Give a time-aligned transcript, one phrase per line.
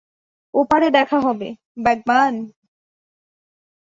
[0.53, 1.47] ওপারে দেখা হবে,
[1.79, 2.35] ব্যাগম্যান।